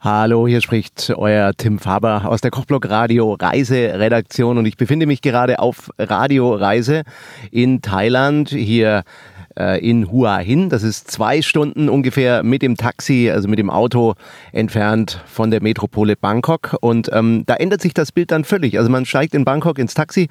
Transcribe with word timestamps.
Hallo, 0.00 0.46
hier 0.46 0.60
spricht 0.60 1.10
euer 1.16 1.52
Tim 1.56 1.80
Faber 1.80 2.24
aus 2.26 2.40
der 2.40 2.52
Kochblock 2.52 2.88
Radio 2.88 3.32
Reiseredaktion 3.32 4.56
und 4.56 4.64
ich 4.64 4.76
befinde 4.76 5.06
mich 5.06 5.22
gerade 5.22 5.58
auf 5.58 5.90
Radioreise 5.98 7.02
in 7.50 7.82
Thailand. 7.82 8.50
Hier 8.50 9.02
äh, 9.58 9.78
in 9.78 10.10
Hua 10.10 10.38
Hin. 10.38 10.68
Das 10.68 10.82
ist 10.82 11.10
zwei 11.10 11.42
Stunden 11.42 11.88
ungefähr 11.88 12.42
mit 12.42 12.62
dem 12.62 12.76
Taxi, 12.76 13.30
also 13.30 13.48
mit 13.48 13.58
dem 13.58 13.70
Auto 13.70 14.14
entfernt 14.52 15.22
von 15.26 15.50
der 15.50 15.62
Metropole 15.62 16.16
Bangkok. 16.16 16.76
Und 16.80 17.10
ähm, 17.12 17.42
da 17.46 17.54
ändert 17.54 17.82
sich 17.82 17.94
das 17.94 18.12
Bild 18.12 18.30
dann 18.30 18.44
völlig. 18.44 18.78
Also 18.78 18.90
man 18.90 19.04
steigt 19.04 19.34
in 19.34 19.44
Bangkok 19.44 19.78
ins 19.78 19.94
Taxi, 19.94 20.28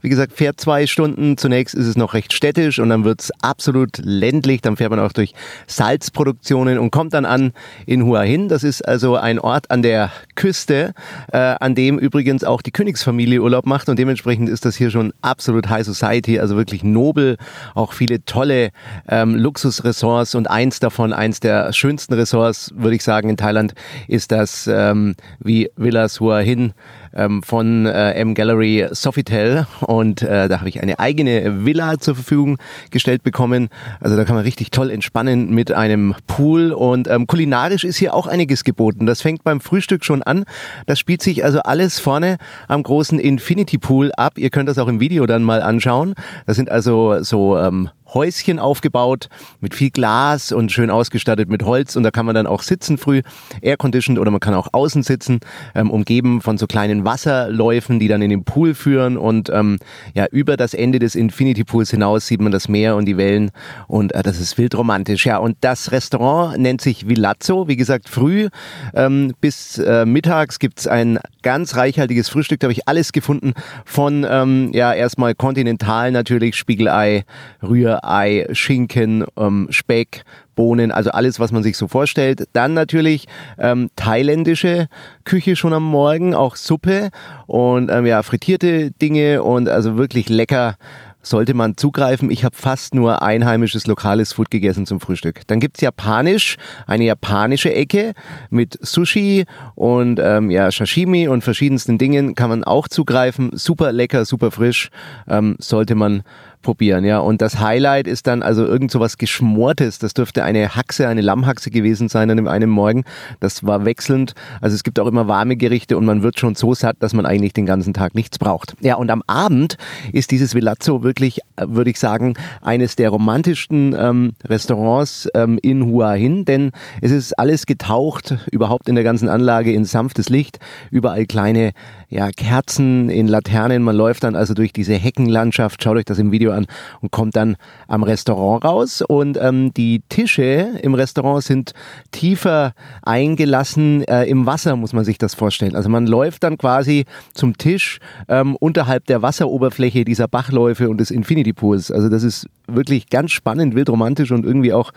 wie 0.00 0.08
gesagt, 0.08 0.32
fährt 0.32 0.60
zwei 0.60 0.86
Stunden. 0.86 1.36
Zunächst 1.36 1.74
ist 1.74 1.86
es 1.86 1.96
noch 1.96 2.14
recht 2.14 2.32
städtisch 2.32 2.78
und 2.78 2.88
dann 2.88 3.04
wird 3.04 3.20
es 3.20 3.32
absolut 3.42 3.98
ländlich. 3.98 4.60
Dann 4.60 4.76
fährt 4.76 4.90
man 4.90 5.00
auch 5.00 5.12
durch 5.12 5.34
Salzproduktionen 5.66 6.78
und 6.78 6.90
kommt 6.90 7.14
dann 7.14 7.24
an 7.24 7.52
in 7.86 8.04
Hua 8.04 8.22
Hin. 8.22 8.48
Das 8.48 8.62
ist 8.62 8.86
also 8.86 9.16
ein 9.16 9.38
Ort 9.38 9.70
an 9.70 9.82
der 9.82 10.10
Küste, 10.36 10.94
äh, 11.32 11.38
an 11.38 11.74
dem 11.74 11.98
übrigens 11.98 12.44
auch 12.44 12.62
die 12.62 12.70
Königsfamilie 12.70 13.42
Urlaub 13.42 13.66
macht 13.66 13.88
und 13.88 13.98
dementsprechend 13.98 14.48
ist 14.48 14.64
das 14.64 14.76
hier 14.76 14.90
schon 14.90 15.12
absolut 15.22 15.68
High 15.68 15.84
Society, 15.84 16.38
also 16.38 16.56
wirklich 16.56 16.84
nobel, 16.84 17.36
auch 17.74 17.92
viele 17.92 18.24
tolle 18.24 18.67
ähm, 19.08 19.34
Luxusressorts 19.34 20.34
und 20.34 20.48
eins 20.48 20.80
davon, 20.80 21.12
eins 21.12 21.40
der 21.40 21.72
schönsten 21.72 22.14
Ressorts, 22.14 22.72
würde 22.76 22.96
ich 22.96 23.02
sagen, 23.02 23.30
in 23.30 23.36
Thailand, 23.36 23.74
ist 24.06 24.32
das 24.32 24.68
ähm, 24.72 25.14
wie 25.38 25.70
Villas 25.76 26.20
Hua 26.20 26.38
Hin 26.38 26.72
ähm, 27.14 27.42
von 27.42 27.86
äh, 27.86 28.12
M-Gallery 28.12 28.88
Sofitel 28.92 29.66
und 29.80 30.22
äh, 30.22 30.48
da 30.48 30.58
habe 30.58 30.68
ich 30.68 30.82
eine 30.82 30.98
eigene 30.98 31.64
Villa 31.64 31.98
zur 31.98 32.14
Verfügung 32.14 32.58
gestellt 32.90 33.22
bekommen. 33.22 33.68
Also 34.00 34.16
da 34.16 34.24
kann 34.24 34.36
man 34.36 34.44
richtig 34.44 34.70
toll 34.70 34.90
entspannen 34.90 35.50
mit 35.50 35.72
einem 35.72 36.14
Pool 36.26 36.72
und 36.72 37.08
ähm, 37.08 37.26
kulinarisch 37.26 37.84
ist 37.84 37.96
hier 37.96 38.14
auch 38.14 38.26
einiges 38.26 38.64
geboten. 38.64 39.06
Das 39.06 39.22
fängt 39.22 39.44
beim 39.44 39.60
Frühstück 39.60 40.04
schon 40.04 40.22
an. 40.22 40.44
Das 40.86 40.98
spielt 40.98 41.22
sich 41.22 41.44
also 41.44 41.60
alles 41.60 41.98
vorne 41.98 42.38
am 42.68 42.82
großen 42.82 43.18
Infinity 43.18 43.78
Pool 43.78 44.12
ab. 44.12 44.38
Ihr 44.38 44.50
könnt 44.50 44.68
das 44.68 44.78
auch 44.78 44.88
im 44.88 45.00
Video 45.00 45.26
dann 45.26 45.42
mal 45.42 45.62
anschauen. 45.62 46.14
Das 46.46 46.56
sind 46.56 46.70
also 46.70 47.22
so 47.22 47.58
ähm, 47.58 47.90
Häuschen 48.14 48.58
aufgebaut 48.58 49.28
mit 49.60 49.74
viel 49.74 49.90
Glas 49.90 50.52
und 50.52 50.72
schön 50.72 50.90
ausgestattet 50.90 51.48
mit 51.48 51.62
Holz. 51.62 51.96
Und 51.96 52.02
da 52.02 52.10
kann 52.10 52.26
man 52.26 52.34
dann 52.34 52.46
auch 52.46 52.62
sitzen 52.62 52.98
früh, 52.98 53.22
airconditioned 53.62 54.18
oder 54.18 54.30
man 54.30 54.40
kann 54.40 54.54
auch 54.54 54.68
außen 54.72 55.02
sitzen, 55.02 55.40
ähm, 55.74 55.90
umgeben 55.90 56.40
von 56.40 56.58
so 56.58 56.66
kleinen 56.66 57.04
Wasserläufen, 57.04 57.98
die 57.98 58.08
dann 58.08 58.22
in 58.22 58.30
den 58.30 58.44
Pool 58.44 58.74
führen. 58.74 59.16
Und 59.16 59.50
ähm, 59.50 59.78
ja 60.14 60.26
über 60.30 60.56
das 60.56 60.74
Ende 60.74 60.98
des 60.98 61.14
Infinity 61.14 61.64
Pools 61.64 61.90
hinaus 61.90 62.26
sieht 62.26 62.40
man 62.40 62.52
das 62.52 62.68
Meer 62.68 62.96
und 62.96 63.04
die 63.04 63.16
Wellen. 63.16 63.50
Und 63.86 64.14
äh, 64.14 64.22
das 64.22 64.40
ist 64.40 64.58
wild 64.58 64.74
romantisch. 64.76 65.26
Ja 65.26 65.38
und 65.38 65.56
das 65.60 65.92
Restaurant 65.92 66.58
nennt 66.58 66.80
sich 66.80 67.08
Villazzo, 67.08 67.68
wie 67.68 67.76
gesagt 67.76 68.08
früh 68.08 68.48
ähm, 68.94 69.34
bis 69.40 69.78
äh, 69.78 70.06
mittags 70.06 70.58
gibt's 70.58 70.86
ein 70.86 71.18
ganz 71.42 71.76
reichhaltiges 71.76 72.28
Frühstück, 72.28 72.60
da 72.60 72.66
habe 72.66 72.72
ich 72.72 72.88
alles 72.88 73.12
gefunden. 73.12 73.54
Von 73.84 74.26
ähm, 74.28 74.70
ja 74.72 74.92
erstmal 74.92 75.34
kontinental 75.34 76.12
natürlich 76.12 76.56
Spiegelei, 76.56 77.24
Rührei 77.62 77.97
Ei, 78.02 78.46
Schinken, 78.52 79.24
ähm, 79.36 79.68
Speck, 79.70 80.24
Bohnen, 80.54 80.90
also 80.90 81.10
alles, 81.10 81.38
was 81.38 81.52
man 81.52 81.62
sich 81.62 81.76
so 81.76 81.86
vorstellt. 81.88 82.48
Dann 82.52 82.74
natürlich 82.74 83.28
ähm, 83.58 83.90
thailändische 83.96 84.88
Küche 85.24 85.54
schon 85.54 85.72
am 85.72 85.84
Morgen, 85.84 86.34
auch 86.34 86.56
Suppe 86.56 87.10
und 87.46 87.90
ähm, 87.90 88.06
ja, 88.06 88.22
frittierte 88.22 88.90
Dinge 88.90 89.42
und 89.42 89.68
also 89.68 89.96
wirklich 89.96 90.28
lecker 90.28 90.76
sollte 91.22 91.54
man 91.54 91.76
zugreifen. 91.76 92.30
Ich 92.30 92.44
habe 92.44 92.56
fast 92.56 92.94
nur 92.94 93.22
einheimisches 93.22 93.86
lokales 93.86 94.32
Food 94.32 94.50
gegessen 94.50 94.86
zum 94.86 95.00
Frühstück. 95.00 95.42
Dann 95.46 95.60
gibt's 95.60 95.80
Japanisch, 95.80 96.56
eine 96.86 97.04
japanische 97.04 97.72
Ecke 97.72 98.14
mit 98.50 98.78
Sushi 98.80 99.44
und 99.74 100.20
ähm, 100.22 100.50
ja, 100.50 100.70
Sashimi 100.70 101.28
und 101.28 101.42
verschiedensten 101.42 101.98
Dingen 101.98 102.34
kann 102.34 102.50
man 102.50 102.64
auch 102.64 102.88
zugreifen. 102.88 103.50
Super 103.54 103.92
lecker, 103.92 104.24
super 104.24 104.50
frisch, 104.50 104.90
ähm, 105.28 105.56
sollte 105.58 105.94
man 105.94 106.22
probieren, 106.62 107.04
ja. 107.04 107.18
Und 107.18 107.42
das 107.42 107.60
Highlight 107.60 108.06
ist 108.06 108.26
dann 108.26 108.42
also 108.42 108.64
irgend 108.64 108.90
so 108.90 109.00
was 109.00 109.18
Geschmortes. 109.18 109.98
Das 109.98 110.14
dürfte 110.14 110.44
eine 110.44 110.74
Haxe, 110.74 111.08
eine 111.08 111.20
Lammhaxe 111.20 111.70
gewesen 111.70 112.08
sein 112.08 112.30
an 112.30 112.48
einem 112.48 112.70
Morgen. 112.70 113.04
Das 113.40 113.64
war 113.64 113.84
wechselnd. 113.84 114.34
Also 114.60 114.74
es 114.74 114.82
gibt 114.82 114.98
auch 115.00 115.06
immer 115.06 115.28
warme 115.28 115.56
Gerichte 115.56 115.96
und 115.96 116.04
man 116.04 116.22
wird 116.22 116.38
schon 116.38 116.54
so 116.54 116.74
satt, 116.74 116.96
dass 117.00 117.14
man 117.14 117.26
eigentlich 117.26 117.52
den 117.52 117.66
ganzen 117.66 117.94
Tag 117.94 118.14
nichts 118.14 118.38
braucht. 118.38 118.74
Ja, 118.80 118.96
und 118.96 119.10
am 119.10 119.22
Abend 119.26 119.76
ist 120.12 120.30
dieses 120.30 120.54
Villazzo 120.54 121.02
wirklich, 121.02 121.40
würde 121.56 121.90
ich 121.90 121.98
sagen, 121.98 122.34
eines 122.60 122.96
der 122.96 123.10
romantischsten 123.10 123.94
ähm, 123.98 124.32
Restaurants 124.44 125.28
ähm, 125.34 125.58
in 125.62 125.86
Hua 125.86 126.12
Hin, 126.12 126.44
denn 126.44 126.72
es 127.00 127.10
ist 127.10 127.38
alles 127.38 127.66
getaucht, 127.66 128.36
überhaupt 128.50 128.88
in 128.88 128.94
der 128.94 129.04
ganzen 129.04 129.28
Anlage 129.28 129.72
in 129.72 129.84
sanftes 129.84 130.28
Licht, 130.28 130.58
überall 130.90 131.26
kleine 131.26 131.72
ja, 132.08 132.30
Kerzen 132.30 133.10
in 133.10 133.28
Laternen. 133.28 133.82
Man 133.82 133.96
läuft 133.96 134.24
dann 134.24 134.34
also 134.34 134.54
durch 134.54 134.72
diese 134.72 134.94
Heckenlandschaft, 134.94 135.82
schaut 135.82 135.96
euch 135.96 136.04
das 136.04 136.18
im 136.18 136.32
Video 136.32 136.47
an 136.52 136.66
und 137.00 137.10
kommt 137.10 137.36
dann 137.36 137.56
am 137.86 138.02
Restaurant 138.02 138.64
raus. 138.64 139.02
Und 139.06 139.38
ähm, 139.40 139.72
die 139.74 140.02
Tische 140.08 140.68
im 140.82 140.94
Restaurant 140.94 141.42
sind 141.42 141.72
tiefer 142.10 142.74
eingelassen 143.02 144.02
äh, 144.04 144.24
im 144.24 144.46
Wasser, 144.46 144.76
muss 144.76 144.92
man 144.92 145.04
sich 145.04 145.18
das 145.18 145.34
vorstellen. 145.34 145.76
Also 145.76 145.88
man 145.88 146.06
läuft 146.06 146.44
dann 146.44 146.58
quasi 146.58 147.04
zum 147.34 147.56
Tisch 147.58 147.98
ähm, 148.28 148.56
unterhalb 148.56 149.06
der 149.06 149.22
Wasseroberfläche 149.22 150.04
dieser 150.04 150.28
Bachläufe 150.28 150.88
und 150.88 150.98
des 150.98 151.10
Infinity 151.10 151.52
Pools. 151.52 151.90
Also 151.90 152.08
das 152.08 152.22
ist 152.22 152.46
wirklich 152.68 153.08
ganz 153.08 153.32
spannend, 153.32 153.74
wildromantisch 153.74 154.30
und 154.30 154.44
irgendwie 154.44 154.72
auch 154.72 154.92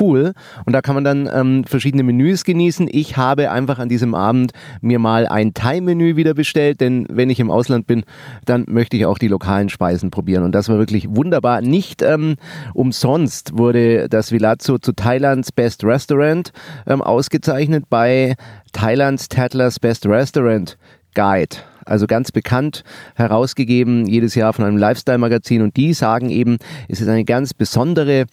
cool. 0.00 0.32
Und 0.64 0.72
da 0.72 0.80
kann 0.80 0.94
man 0.94 1.04
dann 1.04 1.28
ähm, 1.32 1.64
verschiedene 1.64 2.02
Menüs 2.02 2.44
genießen. 2.44 2.88
Ich 2.90 3.16
habe 3.16 3.50
einfach 3.50 3.78
an 3.78 3.88
diesem 3.88 4.14
Abend 4.14 4.52
mir 4.80 4.98
mal 4.98 5.26
ein 5.26 5.52
Thai-Menü 5.52 6.16
wieder 6.16 6.34
bestellt, 6.34 6.80
denn 6.80 7.06
wenn 7.10 7.30
ich 7.30 7.40
im 7.40 7.50
Ausland 7.50 7.86
bin, 7.86 8.04
dann 8.44 8.64
möchte 8.68 8.96
ich 8.96 9.06
auch 9.06 9.18
die 9.18 9.28
lokalen 9.28 9.68
Speisen 9.68 10.10
probieren. 10.10 10.44
Und 10.44 10.52
das 10.52 10.68
war 10.68 10.78
wirklich 10.78 10.95
wunderbar. 11.08 11.60
Nicht 11.60 12.02
ähm, 12.02 12.36
umsonst 12.74 13.56
wurde 13.56 14.08
das 14.08 14.32
Vilazzo 14.32 14.78
zu 14.78 14.92
Thailands 14.92 15.52
Best 15.52 15.84
Restaurant 15.84 16.52
ähm, 16.86 17.02
ausgezeichnet 17.02 17.84
bei 17.88 18.34
Thailands 18.72 19.28
Tattlers 19.28 19.78
Best 19.78 20.06
Restaurant 20.06 20.78
Guide 21.14 21.56
also 21.86 22.06
ganz 22.06 22.32
bekannt, 22.32 22.82
herausgegeben 23.14 24.06
jedes 24.06 24.34
Jahr 24.34 24.52
von 24.52 24.64
einem 24.64 24.76
Lifestyle-Magazin 24.76 25.62
und 25.62 25.76
die 25.76 25.94
sagen 25.94 26.30
eben, 26.30 26.58
es 26.88 27.00
ist 27.00 27.08
eine 27.08 27.24
ganz 27.24 27.54
besondere 27.54 28.26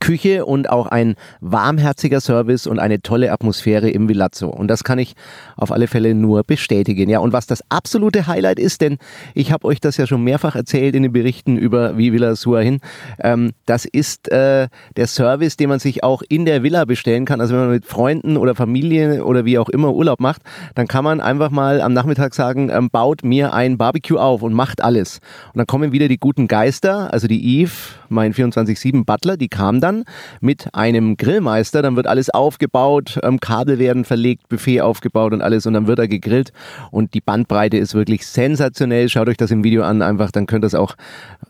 Küche 0.00 0.44
und 0.44 0.68
auch 0.68 0.86
ein 0.86 1.14
warmherziger 1.40 2.20
Service 2.20 2.66
und 2.66 2.78
eine 2.78 3.00
tolle 3.00 3.32
Atmosphäre 3.32 3.88
im 3.88 4.08
Villazzo. 4.08 4.48
Und 4.48 4.68
das 4.68 4.84
kann 4.84 4.98
ich 4.98 5.14
auf 5.56 5.72
alle 5.72 5.86
Fälle 5.86 6.14
nur 6.14 6.44
bestätigen. 6.44 7.08
Ja, 7.08 7.20
und 7.20 7.32
was 7.32 7.46
das 7.46 7.62
absolute 7.70 8.26
Highlight 8.26 8.58
ist, 8.58 8.82
denn 8.82 8.98
ich 9.34 9.50
habe 9.50 9.66
euch 9.66 9.80
das 9.80 9.96
ja 9.96 10.06
schon 10.06 10.22
mehrfach 10.22 10.54
erzählt 10.56 10.94
in 10.94 11.04
den 11.04 11.12
Berichten 11.12 11.56
über 11.56 11.96
wie 11.96 12.12
Villa 12.12 12.36
Sua 12.36 12.60
hin, 12.60 12.80
ähm, 13.20 13.52
das 13.64 13.86
ist 13.86 14.30
äh, 14.30 14.68
der 14.96 15.06
Service, 15.06 15.56
den 15.56 15.70
man 15.70 15.78
sich 15.78 16.04
auch 16.04 16.22
in 16.28 16.44
der 16.44 16.62
Villa 16.62 16.84
bestellen 16.84 17.24
kann. 17.24 17.40
Also 17.40 17.54
wenn 17.54 17.62
man 17.62 17.70
mit 17.70 17.86
Freunden 17.86 18.36
oder 18.36 18.54
Familie 18.54 19.24
oder 19.24 19.46
wie 19.46 19.58
auch 19.58 19.70
immer 19.70 19.94
Urlaub 19.94 20.20
macht, 20.20 20.42
dann 20.74 20.86
kann 20.86 21.02
man 21.02 21.22
einfach 21.22 21.50
mal 21.50 21.80
am 21.80 21.94
Nachmittag 21.94 22.34
sagen, 22.34 22.68
ähm, 22.70 22.90
baut 22.90 23.24
mir 23.24 23.54
ein 23.54 23.78
Barbecue 23.78 24.18
auf 24.18 24.42
und 24.42 24.52
macht 24.52 24.82
alles. 24.82 25.20
Und 25.54 25.58
dann 25.58 25.66
kommen 25.66 25.92
wieder 25.92 26.08
die 26.08 26.18
guten 26.18 26.46
Geister, 26.46 27.10
also 27.10 27.26
die 27.26 27.60
Eve, 27.60 27.72
mein 28.10 28.32
24-7 28.32 29.04
Butler, 29.04 29.36
die 29.36 29.48
kam 29.48 29.80
dann 29.80 30.04
mit 30.40 30.68
einem 30.74 31.16
Grillmeister. 31.16 31.82
Dann 31.82 31.96
wird 31.96 32.06
alles 32.06 32.30
aufgebaut, 32.30 33.18
ähm, 33.22 33.40
Kabel 33.40 33.78
werden 33.78 34.04
verlegt, 34.04 34.48
Buffet 34.48 34.80
aufgebaut 34.80 35.32
und 35.32 35.42
alles 35.42 35.66
und 35.66 35.74
dann 35.74 35.86
wird 35.86 35.98
er 35.98 36.08
gegrillt. 36.08 36.52
Und 36.90 37.14
die 37.14 37.20
Bandbreite 37.20 37.76
ist 37.76 37.94
wirklich 37.94 38.26
sensationell. 38.26 39.08
Schaut 39.08 39.28
euch 39.28 39.36
das 39.36 39.50
im 39.50 39.64
Video 39.64 39.82
an, 39.82 40.02
einfach, 40.02 40.30
dann 40.30 40.46
könnt 40.46 40.64
ihr 40.64 40.68
es 40.68 40.74
auch 40.74 40.94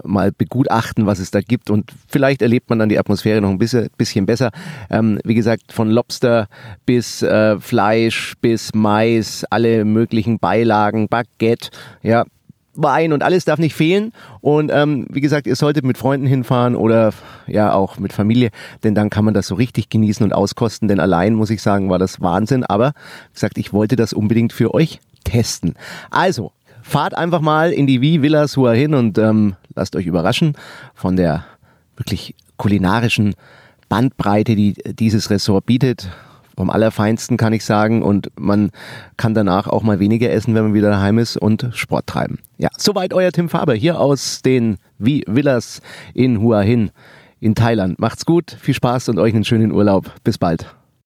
mal 0.05 0.33
begutachten, 0.33 1.07
was 1.07 1.19
es 1.19 1.31
da 1.31 1.41
gibt. 1.41 1.71
Und 1.71 1.93
vielleicht 2.07 2.43
erlebt 2.43 2.71
man 2.71 2.79
dann 2.79 2.89
die 2.89 2.99
Atmosphäre 2.99 3.41
noch 3.41 3.51
ein 3.51 3.59
bisschen, 3.59 3.89
bisschen 3.97 4.27
besser. 4.27 4.51
Ähm, 4.91 5.21
wie 5.25 5.35
gesagt, 5.35 5.73
von 5.73 5.91
Lobster 5.91 6.49
bis 6.87 7.23
äh, 7.23 7.59
Fleisch 7.59 8.35
bis 8.41 8.75
Mais, 8.75 9.45
alle 9.51 9.85
möglichen 9.85 10.39
Beilagen, 10.39 11.09
Baguette, 11.09 11.71
ja, 12.03 12.25
Wein 12.81 13.13
und 13.13 13.23
alles 13.23 13.45
darf 13.45 13.59
nicht 13.59 13.75
fehlen. 13.75 14.13
Und 14.41 14.71
ähm, 14.73 15.07
wie 15.11 15.21
gesagt, 15.21 15.47
ihr 15.47 15.57
solltet 15.57 15.85
mit 15.85 15.99
Freunden 15.99 16.27
hinfahren 16.27 16.77
oder 16.77 17.13
ja 17.47 17.73
auch 17.73 17.99
mit 17.99 18.13
Familie, 18.13 18.51
denn 18.85 18.95
dann 18.95 19.11
kann 19.11 19.25
man 19.25 19.35
das 19.35 19.49
so 19.49 19.57
richtig 19.57 19.89
genießen 19.89 20.25
und 20.25 20.33
auskosten. 20.33 20.89
Denn 20.89 21.01
allein 21.01 21.35
muss 21.35 21.51
ich 21.51 21.61
sagen, 21.61 21.91
war 21.91 21.99
das 21.99 22.21
Wahnsinn. 22.21 22.65
Aber 22.65 22.93
wie 23.31 23.35
gesagt, 23.35 23.59
ich 23.59 23.73
wollte 23.73 23.97
das 23.97 24.13
unbedingt 24.13 24.53
für 24.53 24.73
euch 24.75 25.01
testen. 25.25 25.75
Also 26.11 26.53
fahrt 26.83 27.17
einfach 27.17 27.41
mal 27.41 27.73
in 27.73 27.87
die 27.87 28.01
Wie 28.01 28.23
Villas 28.23 28.57
Hua 28.57 28.73
hin 28.73 28.95
und 28.95 29.19
ähm, 29.19 29.57
lasst 29.75 29.97
euch 29.97 30.07
überraschen 30.07 30.55
von 30.95 31.17
der 31.17 31.45
wirklich 31.97 32.35
kulinarischen 32.57 33.35
Bandbreite, 33.89 34.55
die 34.55 34.75
dieses 34.95 35.31
Ressort 35.31 35.67
bietet 35.67 36.09
vom 36.59 36.71
Allerfeinsten 36.71 37.37
kann 37.37 37.53
ich 37.53 37.65
sagen 37.65 38.03
und 38.03 38.33
man 38.37 38.71
kann 39.17 39.33
danach 39.33 39.69
auch 39.69 39.85
mal 39.85 40.01
weniger 40.01 40.29
essen, 40.33 40.57
wenn 40.57 40.65
man 40.65 40.75
wieder 40.75 40.91
daheim 40.91 41.19
ist 41.19 41.37
und 41.37 41.71
Sport 41.73 42.09
treiben. 42.09 42.41
Ja, 42.57 42.69
soweit 42.77 43.15
euer 43.15 43.31
Tim 43.31 43.49
Faber 43.49 43.75
hier 43.75 44.01
aus 44.01 44.43
den 44.43 44.79
Wie 44.99 45.23
Villas 45.29 45.81
in 46.15 46.41
Hua 46.41 46.63
Hin 46.63 46.91
in 47.39 47.55
Thailand. 47.55 48.01
Macht's 48.01 48.27
gut, 48.27 48.57
viel 48.61 48.75
Spaß 48.75 49.09
und 49.09 49.21
euch 49.21 49.35
einen 49.35 49.45
schönen 49.45 49.71
Urlaub. 49.71 50.13
Bis 50.25 50.37
bald. 50.37 50.67